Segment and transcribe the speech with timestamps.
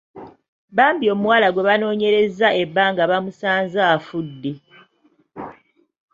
[0.77, 4.51] Bambi omuwala gwe banoonyerezza ebbanga bamusanze afudde.